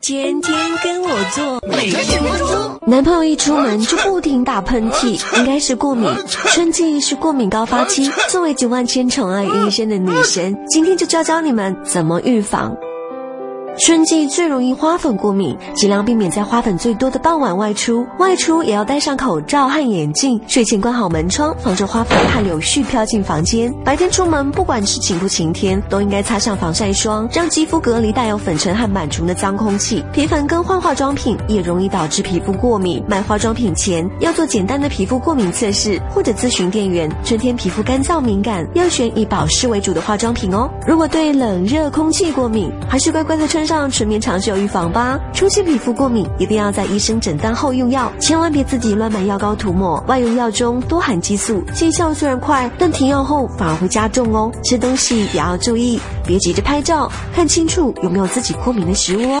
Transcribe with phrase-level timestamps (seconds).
[0.00, 2.46] 天天跟我做，每天关注。
[2.86, 6.08] 男朋友一出门就不停打喷嚏， 应该是过敏。
[6.26, 12.74] 春季是过敏高发期，作为集万千宠爱于一身的女神，今天就教教你们怎么预防。
[13.78, 18.04] 春季最容易花粉过敏，尽量避免在花粉最多的傍晚外出。
[18.18, 23.72] 外出也要戴上口罩和眼镜，睡前关好门窗，防止花粉和柳絮飘进房间。
[23.84, 30.04] 白天出门，不管是晴不晴天，都应该擦上防晒霜，让肌肤隔离带有粉尘和螨虫的脏空气。
[30.12, 33.00] 频繁更换化妆品也容易导致皮肤过敏。
[33.06, 37.08] 买化妆品前要做简单的皮肤过敏测试，或者咨询店员。
[37.24, 40.68] 春天皮肤干燥敏感，要选以保湿为主的化妆品哦。
[40.84, 43.67] 如果对冷热空气过敏，还是乖乖的穿。
[43.68, 45.20] 上纯棉长袖预防吧。
[45.34, 50.02] 出现皮肤过敏，一定要在医生诊断后用药，千万别自己乱买药膏涂抹。
[50.06, 54.50] 外用药中多含激素，见效虽然快，但停药后反而会加重哦。
[54.64, 59.36] 吃东西也要注意，别急着拍照，看清楚有没有自己过敏的食物哦。